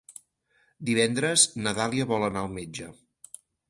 [0.89, 2.93] Divendres na Dàlia vol anar al metge.